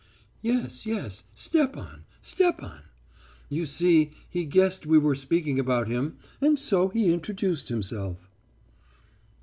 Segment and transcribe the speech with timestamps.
[0.41, 2.81] "'Yes, yes, Stepan, Stepan....
[3.49, 8.27] You see, he guessed we were speaking about him and so he introduced himself.'